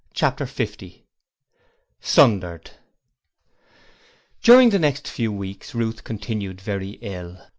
[0.15, 1.05] Chapter 50
[1.99, 2.71] Sundered
[4.41, 7.37] During the next few weeks Ruth continued very ill.